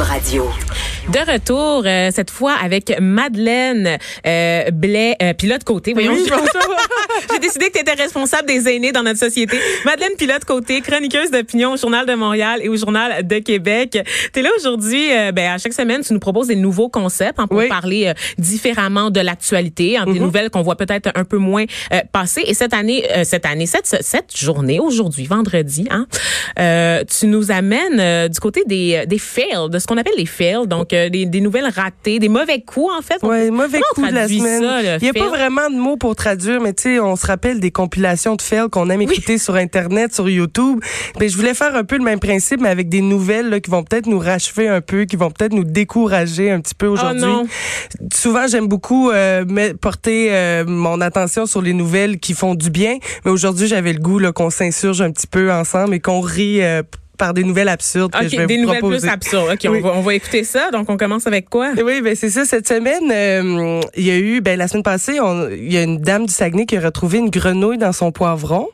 Radio. 0.00 0.52
De 1.08 1.32
retour, 1.32 1.84
euh, 1.86 2.10
cette 2.12 2.30
fois 2.30 2.52
avec 2.62 2.94
Madeleine 3.00 3.96
euh, 4.26 4.70
Blais, 4.70 5.16
euh, 5.22 5.32
pilote 5.32 5.64
côté. 5.64 5.94
Voyons, 5.94 6.12
Oui, 6.12 6.26
j'ai 7.32 7.38
décidé 7.38 7.66
que 7.68 7.72
tu 7.72 7.80
étais 7.80 7.94
responsable 7.94 8.46
des 8.46 8.68
aînés 8.68 8.92
dans 8.92 9.02
notre 9.02 9.18
société. 9.18 9.56
Madeleine 9.86 10.12
Pilote 10.18 10.44
côté, 10.44 10.82
chroniqueuse 10.82 11.30
d'opinion 11.30 11.72
au 11.72 11.76
Journal 11.78 12.04
de 12.04 12.12
Montréal 12.14 12.60
et 12.62 12.68
au 12.68 12.76
Journal 12.76 13.26
de 13.26 13.38
Québec. 13.38 13.98
Tu 14.34 14.40
es 14.40 14.42
là 14.42 14.50
aujourd'hui, 14.58 15.10
euh, 15.10 15.32
ben, 15.32 15.52
à 15.52 15.56
chaque 15.56 15.72
semaine, 15.72 16.02
tu 16.02 16.12
nous 16.12 16.20
proposes 16.20 16.48
des 16.48 16.56
nouveaux 16.56 16.90
concepts 16.90 17.40
hein, 17.40 17.46
pour 17.46 17.56
Oui. 17.58 17.68
parler 17.68 18.08
euh, 18.08 18.12
différemment 18.36 19.08
de 19.10 19.20
l'actualité, 19.20 19.96
hein, 19.96 20.04
des 20.04 20.20
nouvelles 20.20 20.50
qu'on 20.50 20.62
voit 20.62 20.76
peut-être 20.76 21.10
un 21.14 21.24
peu 21.24 21.38
moins 21.38 21.64
euh, 21.94 22.00
passer. 22.12 22.42
Et 22.46 22.52
cette 22.52 22.74
année, 22.74 23.04
euh, 23.16 23.24
cette 23.24 23.46
année, 23.46 23.64
cette, 23.66 23.86
cette 23.86 24.36
journée, 24.36 24.78
aujourd'hui, 24.78 25.24
vendredi, 25.24 25.86
hein, 25.90 26.06
euh, 26.58 27.02
tu 27.18 27.28
nous 27.28 27.50
amènes 27.50 27.98
euh, 27.98 28.28
du 28.28 28.38
côté 28.40 28.62
des, 28.66 29.04
des 29.06 29.18
fails, 29.18 29.70
de 29.70 29.78
ce 29.78 29.86
qu'on 29.86 29.96
appelle 29.96 30.12
les 30.18 30.26
fails, 30.26 30.66
donc 30.66 30.92
euh, 31.06 31.08
des, 31.08 31.26
des 31.26 31.40
nouvelles 31.40 31.68
ratées, 31.68 32.18
des 32.18 32.28
mauvais 32.28 32.60
coups 32.60 32.92
en 32.96 33.02
fait. 33.02 33.22
Ouais, 33.22 33.50
mauvais 33.50 33.80
Comment 33.80 33.84
on 33.96 34.02
coup 34.02 34.08
de 34.08 34.14
la 34.14 34.28
semaine? 34.28 34.62
ça, 34.62 34.96
Il 34.96 35.02
n'y 35.02 35.08
a 35.08 35.12
pas 35.12 35.28
vraiment 35.28 35.70
de 35.70 35.76
mots 35.76 35.96
pour 35.96 36.14
traduire, 36.16 36.60
mais 36.60 36.72
tu 36.72 36.82
sais, 36.82 37.00
on 37.00 37.16
se 37.16 37.26
rappelle 37.26 37.60
des 37.60 37.70
compilations 37.70 38.36
de 38.36 38.42
fails 38.42 38.68
qu'on 38.70 38.90
aime 38.90 39.02
écouter 39.02 39.38
sur 39.38 39.54
Internet, 39.54 40.14
sur 40.14 40.28
YouTube. 40.28 40.80
Ben, 41.18 41.28
je 41.28 41.36
voulais 41.36 41.54
faire 41.54 41.74
un 41.74 41.84
peu 41.84 41.96
le 41.96 42.04
même 42.04 42.20
principe, 42.20 42.60
mais 42.60 42.68
avec 42.68 42.88
des 42.88 43.00
nouvelles 43.00 43.48
là, 43.48 43.60
qui 43.60 43.70
vont 43.70 43.82
peut-être 43.82 44.06
nous 44.06 44.18
rachever 44.18 44.68
un 44.68 44.80
peu, 44.80 45.04
qui 45.04 45.16
vont 45.16 45.30
peut-être 45.30 45.52
nous 45.52 45.64
décourager 45.64 46.50
un 46.50 46.60
petit 46.60 46.74
peu 46.74 46.86
aujourd'hui. 46.86 47.24
Oh. 47.26 47.46
Souvent, 48.12 48.46
j'aime 48.46 48.66
beaucoup 48.66 49.10
euh, 49.10 49.44
porter 49.80 50.28
euh, 50.30 50.64
mon 50.66 51.00
attention 51.00 51.46
sur 51.46 51.62
les 51.62 51.72
nouvelles 51.72 52.18
qui 52.18 52.34
font 52.34 52.54
du 52.54 52.70
bien, 52.70 52.98
mais 53.24 53.30
aujourd'hui, 53.30 53.66
j'avais 53.66 53.92
le 53.92 54.00
goût 54.00 54.18
qu'on 54.34 54.50
s'insurge 54.50 55.00
un 55.00 55.10
petit 55.12 55.26
peu 55.26 55.52
ensemble 55.52 55.94
et 55.94 56.00
qu'on 56.00 56.20
rit 56.20 56.60
par 57.18 57.34
des 57.34 57.44
nouvelles 57.44 57.68
absurdes 57.68 58.12
que 58.12 58.18
OK, 58.24 58.28
je 58.30 58.36
vais 58.36 58.46
des 58.46 58.56
vous 58.56 58.62
nouvelles 58.62 58.78
proposer. 58.78 59.00
plus 59.08 59.12
absurdes. 59.12 59.50
OK, 59.52 59.60
Oui. 59.70 59.80
on, 59.84 59.88
va, 59.88 59.92
on 59.96 60.00
va 60.00 60.14
écouter 60.14 60.44
ça. 60.44 60.70
Donc, 60.70 60.88
on 60.88 60.96
commence 60.96 61.26
avec 61.26 61.50
quoi? 61.50 61.72
Oui, 61.84 62.00
ben 62.00 62.14
c'est 62.16 62.30
ça. 62.30 62.44
Cette 62.46 62.66
semaine, 62.66 63.10
euh, 63.12 63.80
il 63.96 64.04
y 64.04 64.10
a 64.10 64.16
eu, 64.18 64.40
ben 64.40 64.58
la 64.58 64.68
semaine 64.68 64.82
passée, 64.82 65.20
on- 65.20 65.48
il 65.50 65.72
y 65.72 65.76
a 65.76 65.82
une 65.82 65.98
dame 65.98 66.26
du 66.26 66.32
Saguenay 66.32 66.64
qui 66.66 66.76
a 66.76 66.80
retrouvé 66.80 67.18
une 67.18 67.30
grenouille 67.30 67.78
dans 67.78 67.92
son 67.92 68.12
poivron. 68.12 68.68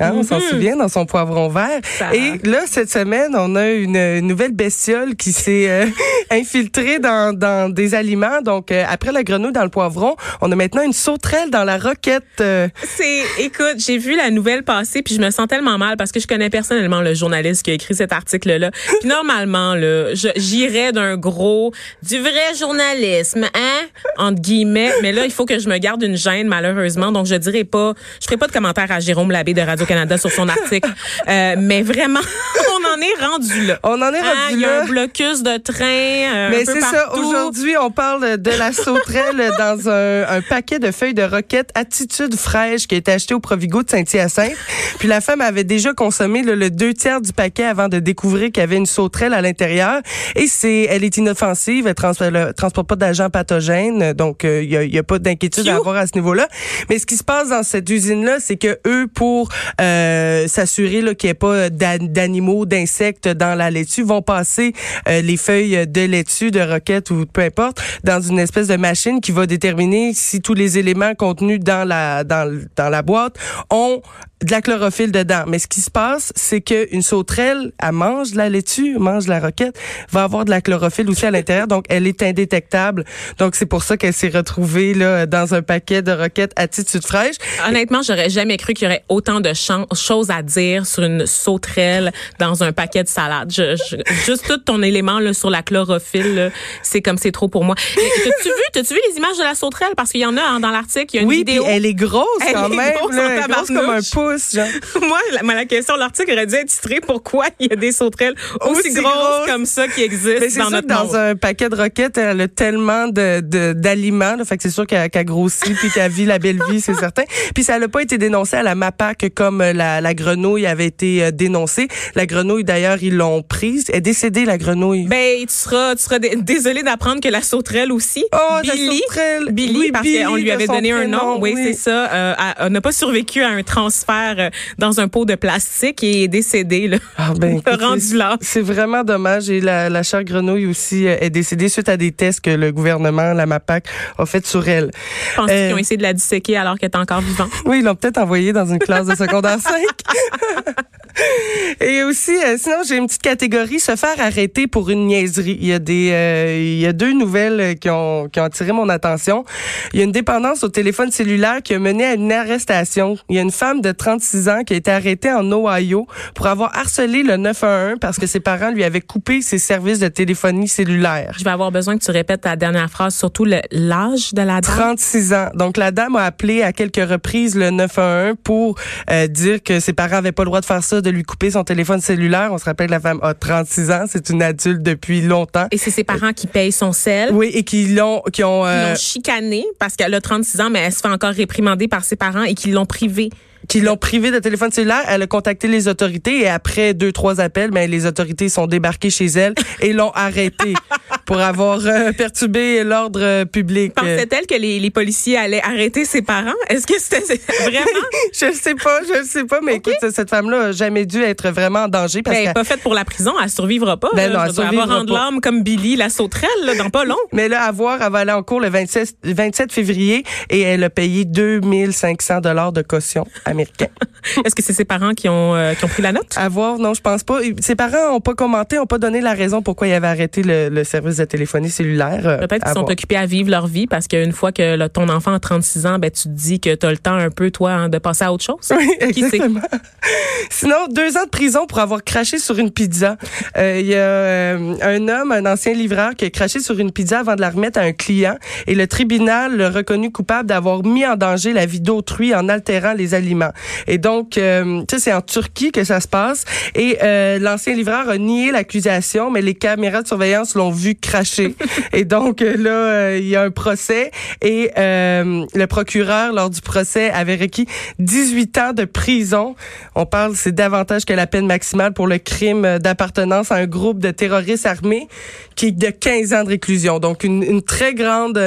Hein, 0.00 0.12
On 0.14 0.22
s'en 0.22 0.40
souvient, 0.40 0.76
dans 0.76 0.88
son 0.88 1.04
poivron 1.06 1.48
vert. 1.48 1.80
Ça- 1.98 2.14
Et 2.14 2.38
là, 2.48 2.60
cette 2.66 2.90
semaine, 2.90 3.32
on 3.36 3.54
a 3.56 3.68
une, 3.68 3.96
une 3.96 4.26
nouvelle 4.26 4.52
bestiole 4.52 5.14
qui 5.16 5.32
s'est 5.32 5.68
euh, 5.68 5.86
infiltrée 6.30 6.98
dans, 6.98 7.36
dans 7.36 7.68
des 7.72 7.94
aliments. 7.94 8.40
Donc, 8.42 8.72
euh, 8.72 8.84
après 8.88 9.12
la 9.12 9.22
grenouille 9.22 9.52
dans 9.52 9.62
le 9.64 9.68
poivron, 9.68 10.16
on 10.40 10.50
a 10.50 10.56
maintenant 10.56 10.82
une 10.82 10.92
sauterelle 10.92 11.50
dans 11.50 11.64
la 11.64 11.78
roquette. 11.78 12.24
euh, 12.40 12.68
C'est, 12.82 13.22
écoute, 13.38 13.76
j'ai 13.78 13.98
vu 13.98 14.16
la 14.16 14.30
nouvelle 14.30 14.62
passer 14.62 15.02
puis 15.02 15.14
je 15.14 15.20
me 15.20 15.30
sens 15.30 15.46
tellement 15.48 15.78
mal 15.78 15.96
parce 15.96 16.12
que 16.12 16.20
je 16.20 16.26
connais 16.26 16.50
personnellement 16.50 17.00
le 17.00 17.14
journaliste 17.14 17.62
qui 17.62 17.70
a 17.70 17.74
écrit 17.74 17.94
cet 17.94 18.12
article-là. 18.12 18.70
Puis 19.00 19.08
normalement, 19.08 19.74
là, 19.74 20.14
j'irais 20.36 20.92
d'un 20.92 21.16
gros, 21.16 21.72
du 22.02 22.18
vrai 22.18 22.54
journalisme, 22.58 23.44
hein, 23.54 23.86
entre 24.16 24.40
guillemets. 24.40 24.92
Mais 25.02 25.12
là, 25.12 25.24
il 25.24 25.30
faut 25.30 25.44
que 25.46 25.58
je 25.58 25.68
me 25.68 25.78
garde 25.78 26.02
une 26.02 26.16
gêne, 26.16 26.48
malheureusement. 26.48 27.12
Donc, 27.12 27.26
je 27.26 27.34
dirais 27.34 27.64
pas, 27.64 27.94
je 28.20 28.26
ferai 28.26 28.36
pas 28.36 28.46
de 28.46 28.52
commentaire 28.52 28.90
à 28.90 29.00
Jérôme 29.00 29.30
Labbé 29.30 29.54
de 29.54 29.60
Radio-Canada 29.90 30.18
sur 30.18 30.30
son 30.30 30.48
article. 30.48 30.90
Euh, 31.28 31.56
mais 31.58 31.82
vraiment, 31.82 32.20
on 32.70 32.89
en 33.00 33.02
est 33.02 33.24
rendu 33.26 33.66
là. 33.66 33.78
on 33.82 34.00
en 34.02 34.12
est 34.12 34.18
Hein, 34.18 34.22
rendu 34.22 34.54
Il 34.54 34.60
y 34.60 34.64
a 34.64 34.68
là. 34.68 34.82
un 34.82 34.86
blocus 34.86 35.42
de 35.42 35.56
train 35.56 35.84
euh, 35.84 36.48
Mais 36.50 36.64
c'est 36.64 36.80
ça. 36.80 37.12
Aujourd'hui, 37.14 37.74
on 37.80 37.90
parle 37.90 38.38
de 38.38 38.50
la 38.50 38.72
sauterelle 38.72 39.50
dans 39.58 39.88
un, 39.88 40.22
un 40.28 40.42
paquet 40.42 40.78
de 40.78 40.90
feuilles 40.90 41.14
de 41.14 41.22
roquette 41.22 41.70
Attitude 41.74 42.34
fraîche 42.36 42.86
qui 42.86 42.94
a 42.94 42.98
été 42.98 43.12
acheté 43.12 43.34
au 43.34 43.40
Provigo 43.40 43.82
de 43.82 43.90
Saint-Hyacinthe. 43.90 44.52
Puis 44.98 45.08
la 45.08 45.20
femme 45.20 45.40
avait 45.40 45.64
déjà 45.64 45.92
consommé 45.94 46.42
là, 46.42 46.54
le 46.54 46.70
deux 46.70 46.92
tiers 46.94 47.20
du 47.20 47.32
paquet 47.32 47.64
avant 47.64 47.88
de 47.88 47.98
découvrir 47.98 48.46
qu'il 48.52 48.58
y 48.60 48.64
avait 48.64 48.76
une 48.76 48.86
sauterelle 48.86 49.34
à 49.34 49.40
l'intérieur. 49.40 50.00
Et 50.36 50.46
c'est, 50.46 50.86
elle 50.90 51.04
est 51.04 51.16
inoffensive, 51.16 51.86
elle, 51.86 51.94
trans- 51.94 52.12
elle, 52.20 52.36
euh, 52.36 52.52
transporte 52.52 52.88
pas 52.88 52.96
d'agents 52.96 53.30
pathogènes, 53.30 54.12
donc 54.12 54.44
euh, 54.44 54.62
il 54.62 54.70
y, 54.70 54.76
a, 54.76 54.84
y 54.84 54.98
a 54.98 55.02
pas 55.02 55.18
d'inquiétude 55.18 55.68
à 55.68 55.76
avoir 55.76 55.96
à 55.96 56.06
ce 56.06 56.12
niveau-là. 56.14 56.48
Mais 56.88 56.98
ce 56.98 57.06
qui 57.06 57.16
se 57.16 57.24
passe 57.24 57.48
dans 57.50 57.62
cette 57.62 57.88
usine-là, 57.88 58.38
c'est 58.40 58.56
que 58.56 58.78
eux, 58.86 59.06
pour 59.12 59.48
euh, 59.80 60.46
s'assurer 60.48 61.00
là, 61.02 61.14
qu'il 61.14 61.28
n'y 61.28 61.32
ait 61.32 61.34
pas 61.34 61.70
d'a- 61.70 61.98
d'animaux, 61.98 62.66
d'insectes 62.66 62.89
dans 63.34 63.54
la 63.56 63.70
laitue, 63.70 64.02
vont 64.02 64.22
passer 64.22 64.72
euh, 65.08 65.22
les 65.22 65.36
feuilles 65.36 65.86
de 65.86 66.02
laitue, 66.02 66.50
de 66.50 66.60
roquette 66.60 67.10
ou 67.10 67.26
peu 67.26 67.42
importe, 67.42 67.80
dans 68.04 68.20
une 68.20 68.38
espèce 68.38 68.68
de 68.68 68.76
machine 68.76 69.20
qui 69.20 69.32
va 69.32 69.46
déterminer 69.46 70.12
si 70.14 70.40
tous 70.40 70.54
les 70.54 70.78
éléments 70.78 71.14
contenus 71.14 71.60
dans 71.60 71.86
la 71.86 72.24
dans, 72.24 72.60
dans 72.76 72.88
la 72.88 73.02
boîte 73.02 73.36
ont 73.70 74.02
de 74.44 74.50
la 74.50 74.62
chlorophylle 74.62 75.12
dedans. 75.12 75.44
Mais 75.46 75.58
ce 75.58 75.66
qui 75.66 75.80
se 75.80 75.90
passe, 75.90 76.32
c'est 76.34 76.60
qu'une 76.60 77.02
sauterelle, 77.02 77.72
elle 77.78 77.92
mange 77.92 78.32
de 78.32 78.38
la 78.38 78.48
laitue, 78.48 78.98
mange 78.98 79.26
de 79.26 79.30
la 79.30 79.40
roquette, 79.40 79.78
va 80.10 80.24
avoir 80.24 80.44
de 80.44 80.50
la 80.50 80.60
chlorophylle 80.60 81.10
aussi 81.10 81.26
à 81.26 81.30
l'intérieur, 81.30 81.66
donc 81.66 81.84
elle 81.88 82.06
est 82.06 82.22
indétectable. 82.22 83.04
Donc 83.38 83.54
c'est 83.54 83.66
pour 83.66 83.82
ça 83.82 83.96
qu'elle 83.96 84.14
s'est 84.14 84.30
retrouvée 84.30 84.94
là 84.94 85.26
dans 85.26 85.54
un 85.54 85.62
paquet 85.62 86.02
de 86.02 86.12
roquettes 86.12 86.52
attitude 86.56 87.04
fraîche. 87.04 87.36
Honnêtement, 87.68 88.02
j'aurais 88.02 88.30
jamais 88.30 88.56
cru 88.56 88.74
qu'il 88.74 88.86
y 88.86 88.90
aurait 88.90 89.04
autant 89.08 89.40
de 89.40 89.52
choses 89.54 90.30
à 90.30 90.42
dire 90.42 90.86
sur 90.86 91.02
une 91.02 91.26
sauterelle 91.26 92.12
dans 92.38 92.62
un 92.62 92.72
paquet 92.80 93.02
de 93.02 93.08
salade. 93.08 93.52
Je, 93.52 93.76
je- 93.76 93.96
juste 94.26 94.46
tout 94.48 94.56
ton 94.58 94.82
élément 94.82 95.18
là, 95.18 95.34
sur 95.34 95.50
la 95.50 95.62
chlorophylle, 95.62 96.50
c'est 96.82 97.02
comme 97.02 97.18
c'est 97.18 97.32
trop 97.32 97.48
pour 97.48 97.64
moi. 97.64 97.74
T'as-tu 97.94 98.48
vu, 98.48 98.54
t'as-tu 98.72 98.94
vu 98.94 99.00
les 99.10 99.16
images 99.18 99.36
de 99.38 99.42
la 99.42 99.54
sauterelle? 99.54 99.92
Parce 99.96 100.10
qu'il 100.12 100.20
y 100.20 100.26
en 100.26 100.36
a 100.36 100.42
hein, 100.42 100.60
dans 100.60 100.70
l'article, 100.70 101.06
il 101.12 101.16
y 101.16 101.18
a 101.18 101.22
une 101.22 101.28
Oui, 101.28 101.36
vidéo. 101.38 101.64
elle 101.66 101.84
est 101.84 101.94
grosse 101.94 102.26
Elle 102.46 102.54
quand 102.54 102.72
est 102.72 102.76
même, 102.76 102.94
grosse 102.94 103.14
là, 103.14 103.36
est 103.36 103.48
grosse 103.48 103.68
comme 103.68 103.90
un 103.90 104.00
pouce, 104.12 104.54
genre. 104.54 104.68
moi, 105.08 105.18
la, 105.32 105.54
la 105.54 105.64
question 105.66 105.94
de 105.94 105.98
l'article 106.00 106.32
aurait 106.32 106.46
dû 106.46 106.54
être 106.54 106.68
titrée 106.68 107.00
pourquoi 107.00 107.46
il 107.58 107.68
y 107.68 107.72
a 107.72 107.76
des 107.76 107.92
sauterelles 107.92 108.34
aussi, 108.62 108.80
Aussi 108.88 108.94
grosses, 108.94 109.46
comme 109.46 109.66
ça 109.66 109.86
qui 109.88 110.02
existent 110.02 110.40
Mais 110.40 110.46
dans 110.48 110.52
sûr 110.52 110.70
notre 110.70 110.86
que 110.88 110.92
dans 110.92 111.04
monde? 111.06 111.16
un 111.16 111.36
paquet 111.36 111.68
de 111.68 111.76
roquettes, 111.76 112.16
elle 112.18 112.40
a 112.40 112.48
tellement 112.48 113.08
de 113.08 113.40
de- 113.40 113.72
d'aliments, 113.74 114.36
là, 114.36 114.44
fait 114.44 114.56
que 114.56 114.62
c'est 114.62 114.70
sûr 114.70 114.86
qu'elle 114.86 115.10
qu'elle 115.10 115.24
grossit 115.26 115.74
puis 115.76 115.90
qu'elle 115.90 116.10
vit 116.10 116.24
la 116.24 116.38
belle 116.38 116.60
vie, 116.70 116.80
c'est 116.80 116.94
certain. 116.94 117.24
Puis 117.54 117.64
ça 117.64 117.78
n'a 117.78 117.88
pas 117.88 118.02
été 118.02 118.16
dénoncé 118.18 118.56
à 118.56 118.62
la 118.62 118.74
MAPAC 118.74 119.32
comme 119.34 119.60
euh, 119.60 119.72
la, 119.72 120.00
la 120.00 120.14
grenouille 120.14 120.66
avait 120.66 120.86
été 120.86 121.24
euh, 121.24 121.30
dénoncée. 121.30 121.88
La 122.14 122.26
grenouille 122.26 122.64
d'ailleurs, 122.70 122.98
ils 123.02 123.16
l'ont 123.16 123.42
prise. 123.42 123.86
Elle 123.88 123.96
est 123.96 124.00
décédée 124.00 124.44
la 124.44 124.56
grenouille. 124.56 125.06
Ben, 125.06 125.38
tu 125.40 125.46
seras, 125.52 125.96
tu 125.96 126.02
seras 126.04 126.20
dé- 126.20 126.36
désolé 126.36 126.84
d'apprendre 126.84 127.20
que 127.20 127.28
la 127.28 127.42
sauterelle 127.42 127.90
aussi, 127.90 128.24
oh, 128.32 128.38
la 128.62 128.72
Billy, 128.74 129.00
sauterelle. 129.08 129.48
Billy, 129.50 129.78
Oui, 129.80 129.90
parce 129.92 130.06
qu'on 130.06 130.36
lui 130.36 130.50
avait 130.52 130.68
donné 130.68 130.92
un 130.92 131.06
nom. 131.08 131.40
Oui, 131.40 131.54
c'est 131.56 131.72
ça. 131.72 132.12
Euh, 132.12 132.34
elle- 132.60 132.68
n'a 132.72 132.80
pas 132.80 132.92
survécu 132.92 133.42
à 133.42 133.48
un 133.48 133.62
transfert 133.64 134.36
euh, 134.38 134.50
dans 134.78 135.00
un 135.00 135.08
pot 135.08 135.24
de 135.24 135.34
plastique 135.34 136.04
et 136.04 136.22
est 136.24 136.28
décédée. 136.28 136.86
Là. 136.86 136.98
Ah 137.18 137.32
ben, 137.36 137.60
Rendu 137.80 138.16
là. 138.16 138.36
C'est 138.40 138.60
vraiment 138.60 139.02
dommage. 139.02 139.50
Et 139.50 139.60
la, 139.60 139.88
la 139.90 140.04
chère 140.04 140.22
grenouille 140.22 140.66
aussi 140.66 141.08
euh, 141.08 141.16
est 141.20 141.30
décédée 141.30 141.68
suite 141.68 141.88
à 141.88 141.96
des 141.96 142.12
tests 142.12 142.40
que 142.40 142.50
le 142.50 142.70
gouvernement, 142.70 143.32
la 143.32 143.46
MAPAC, 143.46 143.86
a 144.16 144.26
fait 144.26 144.46
sur 144.46 144.68
elle. 144.68 144.90
Je 145.32 145.36
pense 145.36 145.50
Euh, 145.50 145.66
qu'ils 145.66 145.74
ont 145.74 145.78
essayé 145.78 145.96
de 145.96 146.02
la 146.02 146.12
disséquer 146.12 146.56
alors 146.56 146.78
qu'elle 146.78 146.90
est 146.90 146.96
encore 146.96 147.20
vivante? 147.20 147.50
Oui, 147.64 147.80
ils 147.80 147.84
l'ont 147.84 147.96
peut-être 147.96 148.18
envoyé 148.18 148.52
dans 148.52 148.66
une 148.66 148.78
classe 148.78 149.06
de 149.06 149.16
secondaire 149.16 149.58
5. 149.58 149.72
Et 151.80 152.02
aussi, 152.02 152.32
euh, 152.32 152.56
sinon, 152.58 152.76
j'ai 152.86 152.96
une 152.96 153.06
petite 153.06 153.22
catégorie, 153.22 153.80
se 153.80 153.96
faire 153.96 154.20
arrêter 154.20 154.66
pour 154.66 154.90
une 154.90 155.06
niaiserie. 155.06 155.58
Il 155.60 155.66
y 155.66 155.72
a 155.72 155.78
des, 155.78 156.10
euh, 156.12 156.58
il 156.58 156.80
y 156.80 156.86
a 156.86 156.92
deux 156.92 157.12
nouvelles 157.12 157.60
euh, 157.60 157.74
qui 157.74 157.90
ont, 157.90 158.28
qui 158.28 158.40
ont 158.40 158.44
attiré 158.44 158.72
mon 158.72 158.88
attention. 158.88 159.44
Il 159.92 159.98
y 159.98 160.02
a 160.02 160.04
une 160.04 160.12
dépendance 160.12 160.64
au 160.64 160.68
téléphone 160.68 161.10
cellulaire 161.10 161.62
qui 161.62 161.74
a 161.74 161.78
mené 161.78 162.04
à 162.04 162.14
une 162.14 162.32
arrestation. 162.32 163.16
Il 163.28 163.36
y 163.36 163.38
a 163.38 163.42
une 163.42 163.50
femme 163.50 163.80
de 163.80 163.92
36 163.92 164.48
ans 164.48 164.62
qui 164.64 164.74
a 164.74 164.76
été 164.76 164.90
arrêtée 164.90 165.32
en 165.32 165.50
Ohio 165.52 166.06
pour 166.34 166.46
avoir 166.46 166.76
harcelé 166.76 167.22
le 167.22 167.36
911 167.36 167.98
parce 168.00 168.18
que 168.18 168.26
ses 168.26 168.40
parents 168.40 168.70
lui 168.70 168.84
avaient 168.84 169.00
coupé 169.00 169.42
ses 169.42 169.58
services 169.58 169.98
de 169.98 170.08
téléphonie 170.08 170.68
cellulaire. 170.68 171.34
Je 171.38 171.44
vais 171.44 171.50
avoir 171.50 171.70
besoin 171.70 171.98
que 171.98 172.04
tu 172.04 172.10
répètes 172.10 172.42
ta 172.42 172.56
dernière 172.56 172.90
phrase, 172.90 173.14
surtout 173.14 173.44
l'âge 173.44 174.32
de 174.32 174.42
la 174.42 174.60
dame. 174.60 174.76
36 174.76 175.34
ans. 175.34 175.48
Donc 175.54 175.76
la 175.76 175.90
dame 175.90 176.16
a 176.16 176.24
appelé 176.24 176.62
à 176.62 176.72
quelques 176.72 177.08
reprises 177.08 177.56
le 177.56 177.70
911 177.70 178.36
pour 178.42 178.76
euh, 179.10 179.26
dire 179.26 179.62
que 179.62 179.80
ses 179.80 179.92
parents 179.92 180.16
avaient 180.16 180.32
pas 180.32 180.42
le 180.42 180.48
droit 180.48 180.60
de 180.60 180.66
faire 180.66 180.84
ça, 180.84 181.00
de 181.00 181.09
lui 181.10 181.22
couper 181.22 181.50
son 181.50 181.64
téléphone 181.64 182.00
cellulaire. 182.00 182.50
On 182.52 182.58
se 182.58 182.64
rappelle 182.64 182.88
que 182.88 182.92
la 182.92 183.00
femme 183.00 183.20
a 183.22 183.34
36 183.34 183.90
ans, 183.90 184.04
c'est 184.08 184.30
une 184.30 184.42
adulte 184.42 184.82
depuis 184.82 185.20
longtemps. 185.22 185.66
Et 185.70 185.78
c'est 185.78 185.90
ses 185.90 186.04
parents 186.04 186.32
qui 186.32 186.46
payent 186.46 186.72
son 186.72 186.92
sel. 186.92 187.30
Oui, 187.32 187.50
et 187.54 187.64
qui 187.64 187.88
l'ont 187.88 188.22
qui 188.32 188.44
ont 188.44 188.66
euh, 188.66 188.90
l'ont 188.90 188.96
chicanée 188.96 189.64
parce 189.78 189.96
qu'elle 189.96 190.14
a 190.14 190.20
36 190.20 190.60
ans, 190.60 190.70
mais 190.70 190.80
elle 190.80 190.92
se 190.92 191.00
fait 191.00 191.08
encore 191.08 191.32
réprimander 191.32 191.88
par 191.88 192.04
ses 192.04 192.16
parents 192.16 192.42
et 192.42 192.54
qu'ils 192.54 192.72
l'ont 192.72 192.86
privée. 192.86 193.30
Qui 193.68 193.80
l'ont 193.80 193.96
privé 193.96 194.30
de 194.30 194.38
téléphone 194.38 194.70
cellulaire. 194.70 195.04
Elle 195.08 195.22
a 195.22 195.26
contacté 195.26 195.68
les 195.68 195.88
autorités 195.88 196.40
et 196.40 196.48
après 196.48 196.94
deux 196.94 197.12
trois 197.12 197.40
appels, 197.40 197.70
ben 197.70 197.90
les 197.90 198.06
autorités 198.06 198.48
sont 198.48 198.66
débarquées 198.66 199.10
chez 199.10 199.26
elle 199.26 199.54
et 199.80 199.92
l'ont 199.92 200.10
arrêtée 200.10 200.74
pour 201.26 201.40
avoir 201.40 201.80
euh, 201.84 202.12
perturbé 202.12 202.82
l'ordre 202.84 203.20
euh, 203.22 203.44
public. 203.44 203.94
Pensait-elle 203.94 204.46
que 204.46 204.54
les, 204.54 204.80
les, 204.80 204.90
policiers 204.90 205.36
allaient 205.36 205.62
arrêter 205.62 206.04
ses 206.04 206.22
parents? 206.22 206.50
Est-ce 206.68 206.86
que 206.86 206.94
c'était 206.98 207.20
vraiment? 207.62 207.86
je 208.32 208.46
ne 208.46 208.52
sais 208.52 208.74
pas, 208.74 209.00
je 209.04 209.20
ne 209.20 209.24
sais 209.24 209.44
pas, 209.44 209.60
mais 209.62 209.76
écoute, 209.76 209.94
cette 210.00 210.30
femme-là 210.30 210.58
n'a 210.58 210.72
jamais 210.72 211.06
dû 211.06 211.22
être 211.22 211.50
vraiment 211.50 211.84
en 211.84 211.88
danger. 211.88 212.22
Parce 212.22 212.36
ben, 212.36 212.42
elle 212.42 212.48
n'est 212.48 212.54
pas 212.54 212.64
faite 212.64 212.80
pour 212.80 212.94
la 212.94 213.04
prison, 213.04 213.32
elle 213.42 213.50
survivra 213.50 213.96
pas. 213.96 214.10
Ben 214.14 214.32
non, 214.32 214.40
elle, 214.44 214.52
survivra 214.52 214.86
va 214.86 214.94
rendre 214.96 215.14
l'âme 215.14 215.40
comme 215.40 215.62
Billy, 215.62 215.96
la 215.96 216.10
sauterelle, 216.10 216.48
là, 216.64 216.74
dans 216.74 216.90
pas 216.90 217.04
long. 217.04 217.16
Mais 217.32 217.48
là, 217.48 217.62
à 217.62 217.72
voir, 217.72 218.02
elle 218.02 218.12
va 218.12 218.18
aller 218.20 218.32
en 218.32 218.42
cours 218.42 218.60
le 218.60 218.68
27, 218.68 219.16
27 219.24 219.72
février 219.72 220.24
et 220.48 220.60
elle 220.60 220.82
a 220.84 220.90
payé 220.90 221.24
2500 221.24 222.40
dollars 222.40 222.72
de 222.72 222.82
caution 222.82 223.26
américaine. 223.50 223.90
Est-ce 224.44 224.54
que 224.54 224.62
c'est 224.62 224.72
ses 224.72 224.84
parents 224.84 225.12
qui 225.12 225.28
ont, 225.28 225.54
euh, 225.54 225.74
qui 225.74 225.84
ont 225.84 225.88
pris 225.88 226.02
la 226.02 226.12
note? 226.12 226.34
À 226.36 226.48
voir, 226.48 226.78
non, 226.78 226.94
je 226.94 227.00
pense 227.00 227.22
pas. 227.22 227.40
Ses 227.60 227.74
parents 227.74 228.12
n'ont 228.12 228.20
pas 228.20 228.34
commenté, 228.34 228.76
n'ont 228.76 228.86
pas 228.86 228.98
donné 228.98 229.20
la 229.20 229.32
raison 229.32 229.62
pourquoi 229.62 229.88
ils 229.88 229.92
avaient 229.92 230.06
arrêté 230.06 230.42
le, 230.44 230.84
service 230.84 231.18
de 231.18 231.24
téléphonie 231.24 231.70
cellulaire. 231.70 232.26
Euh, 232.26 232.38
Peut-être 232.38 232.64
qu'ils 232.64 232.72
sont 232.72 232.90
occupés 232.90 233.16
à 233.16 233.26
vivre 233.26 233.50
leur 233.50 233.66
vie 233.66 233.86
parce 233.86 234.08
qu'une 234.08 234.32
fois 234.32 234.52
que 234.52 234.86
ton 234.88 235.08
enfant 235.08 235.32
a 235.32 235.40
36 235.40 235.86
ans, 235.86 235.98
ben, 235.98 236.10
tu 236.10 236.24
te 236.24 236.28
dis 236.28 236.60
que 236.60 236.74
tu 236.74 236.86
as 236.86 236.90
le 236.90 236.98
temps 236.98 237.14
un 237.14 237.30
peu, 237.30 237.50
toi, 237.50 237.72
hein, 237.72 237.88
de 237.88 237.98
passer 237.98 238.24
à 238.24 238.32
autre 238.32 238.44
chose. 238.44 238.72
Oui, 238.76 238.90
exactement. 239.00 239.60
Sinon, 240.50 240.88
deux 240.90 241.16
ans 241.16 241.24
de 241.24 241.30
prison 241.30 241.66
pour 241.66 241.78
avoir 241.78 242.02
craché 242.02 242.38
sur 242.38 242.58
une 242.58 242.70
pizza. 242.70 243.16
Euh, 243.56 243.78
il 243.80 243.86
y 243.86 243.94
a 243.94 244.54
un 244.88 245.08
homme, 245.08 245.32
un 245.32 245.46
ancien 245.46 245.72
livreur, 245.72 246.14
qui 246.14 246.24
a 246.24 246.30
craché 246.30 246.60
sur 246.60 246.78
une 246.78 246.92
pizza 246.92 247.20
avant 247.20 247.36
de 247.36 247.40
la 247.40 247.50
remettre 247.50 247.78
à 247.78 247.82
un 247.82 247.92
client 247.92 248.36
et 248.66 248.74
le 248.74 248.86
tribunal 248.86 249.56
l'a 249.56 249.70
reconnu 249.70 250.10
coupable 250.12 250.48
d'avoir 250.48 250.84
mis 250.84 251.06
en 251.06 251.16
danger 251.16 251.52
la 251.52 251.66
vie 251.66 251.80
d'autrui 251.80 252.34
en 252.34 252.48
altérant 252.48 252.92
les 252.92 253.14
aliments. 253.14 253.39
Et 253.86 253.98
donc, 253.98 254.38
euh, 254.38 254.82
tu 254.88 254.96
sais, 254.96 255.04
c'est 255.04 255.12
en 255.12 255.20
Turquie 255.20 255.72
que 255.72 255.84
ça 255.84 256.00
se 256.00 256.08
passe. 256.08 256.44
Et 256.74 256.98
euh, 257.02 257.38
l'ancien 257.38 257.74
livreur 257.74 258.08
a 258.08 258.18
nié 258.18 258.50
l'accusation, 258.50 259.30
mais 259.30 259.42
les 259.42 259.54
caméras 259.54 260.02
de 260.02 260.08
surveillance 260.08 260.54
l'ont 260.54 260.70
vu 260.70 260.94
cracher. 260.94 261.54
et 261.92 262.04
donc, 262.04 262.42
euh, 262.42 262.56
là, 262.56 263.16
il 263.16 263.26
y 263.26 263.36
a 263.36 263.42
un 263.42 263.50
procès. 263.50 264.10
Et 264.42 264.70
le 264.76 265.66
procureur, 265.66 266.32
lors 266.32 266.50
du 266.50 266.60
procès, 266.60 267.10
avait 267.10 267.36
requis 267.36 267.66
18 267.98 268.58
ans 268.58 268.72
de 268.72 268.84
prison. 268.84 269.54
On 269.94 270.06
parle, 270.06 270.34
c'est 270.36 270.54
davantage 270.54 271.04
que 271.04 271.12
la 271.12 271.26
peine 271.26 271.46
maximale 271.46 271.92
pour 271.92 272.06
le 272.06 272.18
crime 272.18 272.78
d'appartenance 272.78 273.52
à 273.52 273.56
un 273.56 273.66
groupe 273.66 273.98
de 273.98 274.10
terroristes 274.10 274.66
armés 274.66 275.08
qui 275.56 275.66
est 275.66 275.72
de 275.72 275.90
15 275.90 276.32
ans 276.32 276.44
de 276.44 276.48
réclusion. 276.48 276.98
Donc, 276.98 277.24
une, 277.24 277.42
une 277.42 277.62
très 277.62 277.94
grande 277.94 278.40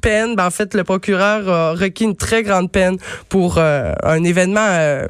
peine. 0.00 0.34
Ben, 0.34 0.46
en 0.46 0.50
fait, 0.50 0.74
le 0.74 0.84
procureur 0.84 1.48
a 1.48 1.72
requis 1.72 2.04
une 2.04 2.16
très 2.16 2.42
grande 2.42 2.70
peine 2.70 2.96
pour 3.28 3.60
un 4.12 4.24
événement, 4.24 4.60
euh, 4.70 5.06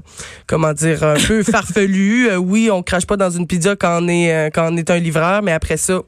comment 0.47 0.73
dire, 0.73 1.03
un 1.03 1.17
peu 1.17 1.43
farfelu. 1.51 2.29
Euh, 2.29 2.37
oui, 2.37 2.71
on 2.71 2.83
crache 2.83 3.07
pas 3.07 3.17
dans 3.17 3.31
une 3.31 3.47
pizza 3.47 3.77
quand 3.77 4.03
on 4.03 4.09
est 4.09 4.33
euh, 4.33 4.51
quand 4.53 4.73
on 4.73 4.77
est 4.77 4.91
un 4.91 4.99
livreur, 4.99 5.43
mais 5.43 5.53
après 5.53 5.77
ça, 5.77 6.01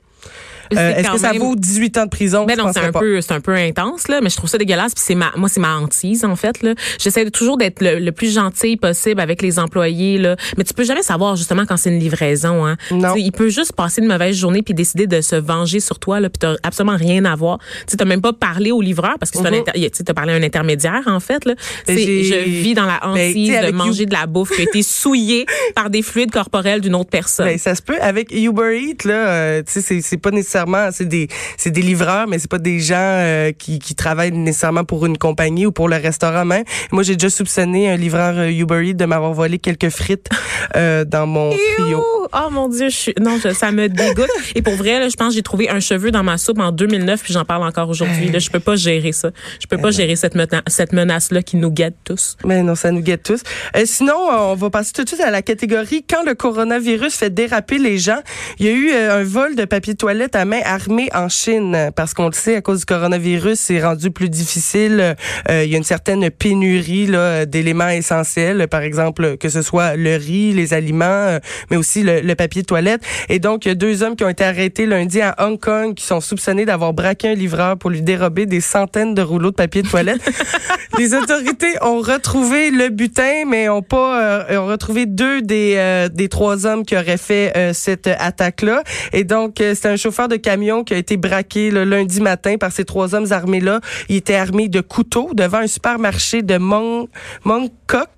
euh, 0.72 0.94
est-ce 0.96 1.10
que 1.10 1.18
ça 1.18 1.32
vaut 1.32 1.56
18 1.56 1.98
ans 1.98 2.04
de 2.04 2.10
prison? 2.10 2.44
Ben 2.44 2.56
non, 2.56 2.72
c'est 2.72 2.80
un 2.80 2.92
peu, 2.92 3.20
c'est 3.20 3.32
un 3.32 3.40
peu 3.40 3.54
intense, 3.54 4.08
là, 4.08 4.20
mais 4.22 4.30
je 4.30 4.36
trouve 4.36 4.50
ça 4.50 4.58
dégueulasse. 4.58 4.94
Puis 4.94 5.04
c'est 5.06 5.14
ma, 5.14 5.32
moi, 5.36 5.48
c'est 5.48 5.60
ma 5.60 5.76
hantise, 5.76 6.24
en 6.24 6.36
fait, 6.36 6.62
là. 6.62 6.74
J'essaie 6.98 7.28
toujours 7.30 7.56
d'être 7.56 7.80
le, 7.80 8.10
plus 8.10 8.32
gentil 8.32 8.76
possible 8.76 9.20
avec 9.20 9.42
les 9.42 9.58
employés, 9.58 10.18
là. 10.18 10.36
Mais 10.56 10.64
tu 10.64 10.74
peux 10.74 10.84
jamais 10.84 11.02
savoir, 11.02 11.36
justement, 11.36 11.64
quand 11.66 11.76
c'est 11.76 11.90
une 11.90 11.98
livraison, 11.98 12.66
hein. 12.66 12.76
Non. 12.90 13.14
il 13.16 13.32
peut 13.32 13.48
juste 13.48 13.72
passer 13.72 14.00
une 14.00 14.08
mauvaise 14.08 14.36
journée 14.36 14.62
puis 14.62 14.74
décider 14.74 15.06
de 15.06 15.20
se 15.20 15.36
venger 15.36 15.80
sur 15.80 15.98
toi, 15.98 16.20
là, 16.20 16.28
puis 16.28 16.38
t'as 16.38 16.54
absolument 16.62 16.96
rien 16.96 17.24
à 17.24 17.34
voir. 17.34 17.58
Tu 17.88 17.96
t'as 17.96 18.04
même 18.04 18.22
pas 18.22 18.32
parlé 18.32 18.70
au 18.72 18.80
livreur 18.80 19.16
parce 19.18 19.30
que 19.30 19.38
mm 19.38 19.44
tu 19.44 20.10
as 20.10 20.14
parlé 20.14 20.32
à 20.32 20.36
un 20.36 20.42
intermédiaire, 20.42 21.02
en 21.06 21.20
fait, 21.20 21.44
là. 21.44 21.54
je 21.86 22.44
vis 22.44 22.74
dans 22.74 22.86
la 22.86 23.00
ben, 23.02 23.30
hantise 23.30 23.50
de 23.50 23.72
manger 23.72 24.06
de 24.06 24.12
la 24.12 24.26
bouffe 24.26 24.50
qui 24.50 24.60
a 24.60 24.64
été 24.64 24.82
souillée 24.82 25.46
par 25.74 25.90
des 25.90 26.02
fluides 26.02 26.30
corporels 26.30 26.80
d'une 26.80 26.94
autre 26.94 27.10
personne. 27.10 27.46
Ben, 27.46 27.58
ça 27.58 27.74
se 27.74 27.82
peut. 27.82 27.98
Avec 28.00 28.32
Uber 28.32 28.78
Eats, 28.80 29.06
là, 29.06 29.28
euh, 29.28 29.62
tu 29.62 29.80
sais, 29.80 30.00
c'est 30.00 30.16
pas 30.16 30.30
nécessairement 30.54 30.90
c'est 30.92 31.08
des 31.08 31.28
c'est 31.56 31.70
des 31.70 31.82
livreurs 31.82 32.26
mais 32.26 32.38
c'est 32.38 32.50
pas 32.50 32.58
des 32.58 32.78
gens 32.78 32.94
euh, 32.98 33.52
qui, 33.52 33.78
qui 33.78 33.94
travaillent 33.94 34.32
nécessairement 34.32 34.84
pour 34.84 35.06
une 35.06 35.18
compagnie 35.18 35.66
ou 35.66 35.72
pour 35.72 35.88
le 35.88 35.96
restaurant 35.96 36.44
même. 36.44 36.64
Moi 36.92 37.02
j'ai 37.02 37.16
déjà 37.16 37.30
soupçonné 37.30 37.90
un 37.90 37.96
livreur 37.96 38.38
euh, 38.38 38.50
Uber 38.50 38.88
Eats 38.88 38.94
de 38.94 39.04
m'avoir 39.04 39.32
volé 39.32 39.58
quelques 39.58 39.90
frites 39.90 40.28
euh, 40.76 41.04
dans 41.04 41.26
mon 41.26 41.50
trio. 41.50 42.02
Oh 42.36 42.50
mon 42.50 42.68
dieu, 42.68 42.88
je 42.88 42.96
suis 42.96 43.14
non, 43.20 43.38
ça 43.38 43.70
me 43.70 43.88
dégoûte 43.88 44.28
et 44.54 44.62
pour 44.62 44.74
vrai 44.74 44.98
là, 44.98 45.08
je 45.08 45.14
pense 45.14 45.28
que 45.28 45.34
j'ai 45.34 45.42
trouvé 45.42 45.70
un 45.70 45.80
cheveu 45.80 46.10
dans 46.10 46.22
ma 46.22 46.36
soupe 46.36 46.58
en 46.58 46.72
2009 46.72 47.22
puis 47.22 47.32
j'en 47.32 47.44
parle 47.44 47.62
encore 47.62 47.88
aujourd'hui. 47.88 48.28
Là, 48.30 48.38
je 48.38 48.50
peux 48.50 48.60
pas 48.60 48.76
gérer 48.76 49.12
ça. 49.12 49.30
Je 49.60 49.66
peux 49.66 49.78
pas 49.78 49.90
gérer 49.90 50.16
cette 50.16 50.34
menace 50.34 50.62
cette 50.66 50.92
menace 50.92 51.30
là 51.30 51.42
qui 51.42 51.56
nous 51.56 51.70
guette 51.70 51.96
tous. 52.04 52.36
Mais 52.44 52.62
non, 52.62 52.74
ça 52.74 52.90
nous 52.90 53.02
guette 53.02 53.22
tous. 53.22 53.42
sinon, 53.84 54.14
on 54.16 54.54
va 54.54 54.70
passer 54.70 54.92
tout 54.92 55.04
de 55.04 55.08
suite 55.08 55.20
à 55.20 55.30
la 55.30 55.42
catégorie 55.42 56.04
quand 56.08 56.24
le 56.24 56.34
coronavirus 56.34 57.14
fait 57.14 57.30
déraper 57.30 57.78
les 57.78 57.98
gens. 57.98 58.20
Il 58.58 58.66
y 58.66 58.68
a 58.68 58.72
eu 58.72 58.92
un 58.92 59.22
vol 59.22 59.54
de 59.54 59.64
papier 59.64 59.94
toilette 59.94 60.36
à 60.36 60.44
main 60.44 60.60
armée 60.64 61.08
en 61.14 61.28
Chine 61.28 61.90
parce 61.94 62.14
qu'on 62.14 62.26
le 62.26 62.32
sait 62.32 62.56
à 62.56 62.60
cause 62.60 62.80
du 62.80 62.84
coronavirus, 62.86 63.58
c'est 63.58 63.82
rendu 63.82 64.10
plus 64.10 64.28
difficile. 64.28 65.16
Euh, 65.50 65.64
il 65.64 65.70
y 65.70 65.74
a 65.74 65.78
une 65.78 65.84
certaine 65.84 66.30
pénurie 66.30 67.10
d'éléments 67.46 67.88
essentiels, 67.88 68.66
par 68.68 68.82
exemple 68.82 69.36
que 69.38 69.48
ce 69.48 69.62
soit 69.62 69.96
le 69.96 70.16
riz, 70.16 70.52
les 70.52 70.74
aliments, 70.74 71.04
euh, 71.04 71.38
mais 71.70 71.76
aussi 71.76 72.02
le, 72.02 72.23
papier 72.32 72.62
de 72.62 72.66
toilette. 72.66 73.02
Et 73.28 73.38
donc 73.38 73.66
il 73.66 73.68
y 73.68 73.70
a 73.70 73.74
deux 73.74 74.02
hommes 74.02 74.16
qui 74.16 74.24
ont 74.24 74.28
été 74.30 74.44
arrêtés 74.44 74.86
lundi 74.86 75.20
à 75.20 75.34
Hong 75.38 75.60
Kong 75.60 75.94
qui 75.94 76.04
sont 76.04 76.22
soupçonnés 76.22 76.64
d'avoir 76.64 76.94
braqué 76.94 77.28
un 77.28 77.34
livreur 77.34 77.76
pour 77.76 77.90
lui 77.90 78.00
dérober 78.00 78.46
des 78.46 78.62
centaines 78.62 79.14
de 79.14 79.20
rouleaux 79.20 79.50
de 79.50 79.56
papier 79.56 79.82
de 79.82 79.88
toilette. 79.88 80.22
les 80.98 81.14
autorités 81.14 81.74
ont 81.82 82.00
retrouvé 82.00 82.70
le 82.70 82.88
butin, 82.88 83.44
mais 83.46 83.68
ont 83.68 83.82
pas 83.82 84.48
euh, 84.50 84.58
ont 84.58 84.66
retrouvé 84.66 85.06
deux 85.06 85.42
des 85.42 86.08
des 86.12 86.28
trois 86.28 86.66
hommes 86.66 86.84
qui 86.84 86.96
auraient 86.96 87.18
fait 87.18 87.52
cette 87.74 88.06
attaque 88.06 88.62
là. 88.62 88.82
Et 89.12 89.24
donc 89.24 89.56
c'est 89.58 89.86
un 89.86 89.96
chauffeur 89.96 90.28
de 90.28 90.36
camion 90.36 90.84
qui 90.84 90.94
a 90.94 90.96
été 90.96 91.16
braqué 91.16 91.70
le 91.70 91.84
lundi 91.84 92.20
matin 92.20 92.56
par 92.56 92.72
ces 92.72 92.84
trois 92.84 93.14
hommes 93.14 93.26
armés-là. 93.30 93.80
Il 94.08 94.16
était 94.16 94.34
armé 94.34 94.68
de 94.68 94.80
couteaux 94.80 95.30
devant 95.34 95.58
un 95.58 95.66
supermarché 95.66 96.42
de 96.42 96.56
Mong, 96.56 97.08
Mongkok 97.44 98.08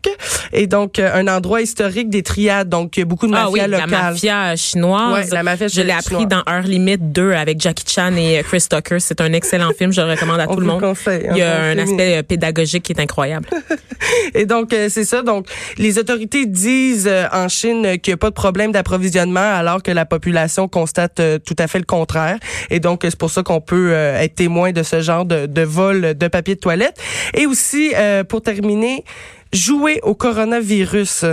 et 0.53 0.67
donc 0.67 0.99
euh, 0.99 1.11
un 1.15 1.29
endroit 1.29 1.63
historique 1.63 2.11
des 2.11 2.23
triades. 2.23 2.69
Donc 2.69 3.01
beaucoup 3.01 3.27
de 3.27 3.35
ah 3.35 3.45
mafia 3.45 3.65
oui, 3.65 3.71
locale. 3.71 3.86
La 3.91 4.11
mafia 4.11 4.57
chinoise. 4.57 5.13
Ouais, 5.13 5.35
la 5.35 5.43
mafia 5.43 5.69
Je 5.69 5.81
l'ai 5.81 5.93
appris 5.93 6.27
dans 6.27 6.43
Heure 6.49 6.63
Limit 6.63 6.99
2 6.99 7.33
avec 7.33 7.61
Jackie 7.61 7.85
Chan 7.87 8.15
et 8.17 8.43
Chris 8.43 8.67
Tucker. 8.69 9.01
C'est 9.01 9.21
un 9.21 9.33
excellent 9.33 9.71
film. 9.77 9.93
Je 9.93 10.01
le 10.01 10.11
recommande 10.11 10.41
à 10.41 10.47
tout 10.47 10.61
le 10.61 10.67
monde. 10.67 10.81
Conseille, 10.81 11.27
Il 11.31 11.37
y 11.39 11.43
a 11.43 11.63
un 11.63 11.79
aspect 11.79 12.19
euh, 12.19 12.23
pédagogique 12.23 12.85
qui 12.85 12.93
est 12.93 13.01
incroyable. 13.01 13.49
et 14.35 14.47
donc 14.47 14.73
euh, 14.73 14.89
c'est 14.91 15.05
ça. 15.05 15.23
Donc 15.23 15.47
les 15.79 15.99
autorités 15.99 16.47
disent 16.47 17.11
en 17.33 17.49
Chine 17.49 17.99
qu'il 17.99 18.13
n'y 18.13 18.15
a 18.15 18.19
pas 18.19 18.31
de 18.31 18.35
problème 18.35 18.73
d'approvisionnement 18.73 19.41
alors 19.41 19.83
que 19.83 19.91
la 19.91 20.05
population 20.05 20.69
constate 20.69 21.21
tout 21.45 21.57
à 21.59 21.67
fait 21.67 21.79
le 21.79 21.85
contraire. 21.85 22.39
Et 22.71 22.81
donc, 22.81 23.01
c'est 23.03 23.17
pour 23.17 23.31
ça 23.31 23.43
qu'on 23.43 23.61
peut 23.61 23.91
euh, 23.93 24.21
être 24.21 24.35
témoin 24.35 24.73
de 24.73 24.83
ce 24.83 25.01
genre 25.01 25.25
de, 25.25 25.47
de 25.47 25.63
vol 25.63 26.15
de 26.15 26.29
papier 26.29 26.55
de 26.55 26.61
toilette. 26.61 26.99
Et 27.35 27.47
aussi, 27.47 27.93
euh, 27.95 28.25
pour 28.25 28.43
terminer, 28.43 29.05
jouer 29.53 30.01
au 30.03 30.15
coronavirus. 30.15 31.25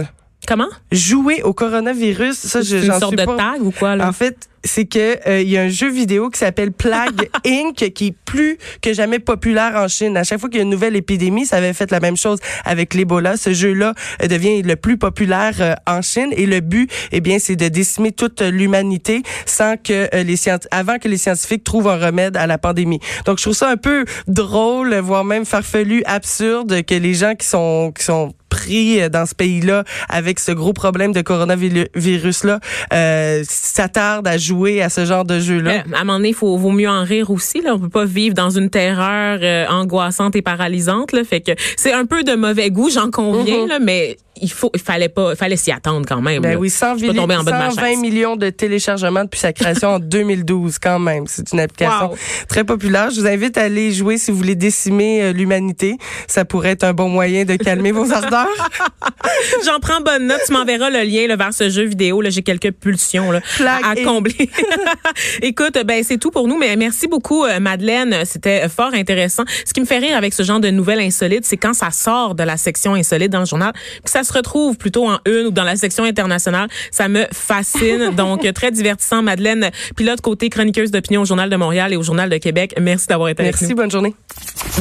Comment? 0.47 0.67
Jouer 0.91 1.41
au 1.43 1.53
coronavirus, 1.53 2.35
ça, 2.35 2.61
je, 2.61 2.77
une 2.77 2.99
sorte 2.99 3.15
de 3.15 3.25
tag 3.25 3.61
ou 3.61 3.71
quoi, 3.71 3.95
là? 3.95 4.07
En 4.07 4.11
fait, 4.11 4.49
c'est 4.63 4.85
que 4.85 5.27
euh, 5.27 5.41
il 5.41 5.49
y 5.49 5.57
a 5.57 5.63
un 5.63 5.69
jeu 5.69 5.89
vidéo 5.89 6.29
qui 6.29 6.39
s'appelle 6.39 6.71
Plague 6.71 7.29
Inc 7.45 7.75
qui 7.75 8.07
est 8.07 8.15
plus 8.25 8.57
que 8.81 8.93
jamais 8.93 9.19
populaire 9.19 9.75
en 9.75 9.87
Chine. 9.87 10.15
À 10.17 10.23
chaque 10.23 10.39
fois 10.39 10.49
qu'il 10.49 10.57
y 10.57 10.61
a 10.61 10.63
une 10.63 10.69
nouvelle 10.69 10.95
épidémie, 10.95 11.45
ça 11.45 11.57
avait 11.57 11.73
fait 11.73 11.91
la 11.91 11.99
même 11.99 12.17
chose 12.17 12.39
avec 12.65 12.93
l'Ebola. 12.93 13.37
Ce 13.37 13.53
jeu-là 13.53 13.93
euh, 14.21 14.27
devient 14.27 14.61
le 14.61 14.75
plus 14.75 14.97
populaire 14.97 15.55
euh, 15.59 15.75
en 15.87 16.01
Chine 16.01 16.29
et 16.31 16.45
le 16.45 16.59
but, 16.61 16.89
eh 17.11 17.21
bien, 17.21 17.39
c'est 17.39 17.55
de 17.55 17.67
décimer 17.67 18.11
toute 18.11 18.41
l'humanité 18.41 19.23
sans 19.45 19.75
que 19.77 20.09
les 20.23 20.35
avant 20.71 20.97
que 20.97 21.07
les 21.07 21.17
scientifiques 21.17 21.63
trouvent 21.63 21.87
un 21.87 21.97
remède 21.97 22.37
à 22.37 22.47
la 22.47 22.57
pandémie. 22.57 22.99
Donc, 23.25 23.37
je 23.37 23.43
trouve 23.43 23.55
ça 23.55 23.69
un 23.69 23.77
peu 23.77 24.05
drôle, 24.27 24.93
voire 24.95 25.23
même 25.23 25.45
farfelu, 25.45 26.03
absurde 26.05 26.83
que 26.83 26.95
les 26.95 27.13
gens 27.13 27.35
qui 27.35 27.47
sont 27.47 27.91
qui 27.95 28.03
sont 28.03 28.33
pris 28.63 29.09
dans 29.09 29.25
ce 29.25 29.35
pays-là 29.35 29.83
avec 30.09 30.39
ce 30.39 30.51
gros 30.51 30.73
problème 30.73 31.11
de 31.11 31.21
coronavirus-là 31.21 32.59
euh, 32.93 33.43
s'attardent 33.47 34.27
à 34.27 34.37
jouer 34.37 34.81
à 34.81 34.89
ce 34.89 35.05
genre 35.05 35.25
de 35.25 35.39
jeu-là. 35.39 35.83
à 35.93 35.99
un 35.99 36.03
moment 36.03 36.17
donné, 36.17 36.29
il 36.29 36.35
faut 36.35 36.57
vaut 36.57 36.71
mieux 36.71 36.89
en 36.89 37.03
rire 37.03 37.29
aussi. 37.29 37.61
Là. 37.61 37.73
On 37.75 37.79
peut 37.79 37.89
pas 37.89 38.05
vivre 38.05 38.33
dans 38.33 38.49
une 38.49 38.69
terreur 38.69 39.39
euh, 39.41 39.65
angoissante 39.67 40.35
et 40.35 40.41
paralysante. 40.41 41.11
Là. 41.11 41.23
Fait 41.23 41.41
que 41.41 41.51
c'est 41.75 41.93
un 41.93 42.05
peu 42.05 42.23
de 42.23 42.35
mauvais 42.35 42.69
goût, 42.69 42.89
j'en 42.89 43.11
conviens, 43.11 43.65
mm-hmm. 43.65 43.69
là, 43.69 43.79
mais 43.79 44.17
il 44.41 44.51
faut, 44.51 44.71
il 44.73 44.81
fallait 44.81 45.09
pas, 45.09 45.31
il 45.31 45.35
fallait 45.35 45.55
s'y 45.55 45.71
attendre 45.71 46.05
quand 46.07 46.21
même. 46.21 46.41
Ben 46.41 46.57
oui, 46.57 46.69
120 46.69 47.99
millions 48.01 48.35
de 48.35 48.49
téléchargements 48.49 49.23
depuis 49.23 49.39
sa 49.39 49.53
création 49.53 49.89
en 49.89 49.99
2012 49.99 50.79
quand 50.79 50.99
même. 50.99 51.25
C'est 51.27 51.51
une 51.53 51.59
application 51.59 52.11
très 52.47 52.63
populaire. 52.63 53.09
Je 53.11 53.21
vous 53.21 53.27
invite 53.27 53.57
à 53.57 53.63
aller 53.63 53.91
jouer 53.91 54.17
si 54.17 54.31
vous 54.31 54.37
voulez 54.37 54.55
décimer 54.55 55.23
euh, 55.23 55.33
l'humanité. 55.33 55.97
Ça 56.27 56.45
pourrait 56.45 56.71
être 56.71 56.83
un 56.83 56.93
bon 56.93 57.09
moyen 57.09 57.45
de 57.45 57.55
calmer 57.55 57.91
vos 57.91 58.11
ardeurs. 58.11 58.47
J'en 59.65 59.79
prends 59.79 60.01
bonne 60.01 60.27
note. 60.27 60.41
Tu 60.45 60.53
m'enverras 60.53 60.89
le 60.89 61.03
lien 61.03 61.27
là, 61.27 61.35
vers 61.35 61.53
ce 61.53 61.69
jeu 61.69 61.83
vidéo. 61.83 62.21
Là, 62.21 62.29
j'ai 62.29 62.41
quelques 62.41 62.71
pulsions 62.71 63.31
là, 63.31 63.41
à, 63.65 63.91
à 63.91 63.95
combler. 63.95 64.49
Écoute, 65.41 65.77
ben 65.85 66.03
c'est 66.03 66.17
tout 66.17 66.31
pour 66.31 66.47
nous. 66.47 66.57
Mais 66.57 66.75
merci 66.75 67.07
beaucoup, 67.07 67.45
euh, 67.45 67.59
Madeleine. 67.59 68.23
C'était 68.25 68.67
fort 68.69 68.93
intéressant. 68.93 69.43
Ce 69.65 69.73
qui 69.73 69.81
me 69.81 69.85
fait 69.85 69.99
rire 69.99 70.17
avec 70.17 70.33
ce 70.33 70.43
genre 70.43 70.59
de 70.59 70.69
nouvelles 70.69 70.99
insolites, 70.99 71.45
c'est 71.45 71.57
quand 71.57 71.73
ça 71.73 71.91
sort 71.91 72.35
de 72.35 72.43
la 72.43 72.57
section 72.57 72.95
insolite 72.95 73.31
dans 73.31 73.39
le 73.39 73.45
journal, 73.45 73.73
que 74.03 74.09
ça 74.09 74.23
se 74.23 74.33
retrouve 74.33 74.77
plutôt 74.77 75.07
en 75.07 75.19
une 75.25 75.47
ou 75.47 75.51
dans 75.51 75.63
la 75.63 75.75
section 75.75 76.03
internationale. 76.03 76.67
Ça 76.91 77.07
me 77.07 77.25
fascine. 77.31 78.11
Donc, 78.15 78.51
très 78.53 78.71
divertissant. 78.71 79.21
Madeleine, 79.21 79.71
pilote 79.95 80.21
côté 80.21 80.49
chroniqueuse 80.49 80.91
d'opinion 80.91 81.21
au 81.21 81.25
Journal 81.25 81.49
de 81.49 81.55
Montréal 81.55 81.93
et 81.93 81.97
au 81.97 82.03
Journal 82.03 82.29
de 82.29 82.37
Québec. 82.37 82.73
Merci 82.79 83.07
d'avoir 83.07 83.29
été 83.29 83.43
Merci, 83.43 83.65
avec 83.65 83.75
nous. 83.75 83.81
bonne 83.81 83.91
journée. 83.91 84.13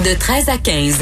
De 0.05 0.19
13 0.19 0.49
à 0.49 0.59
15. 0.59 0.99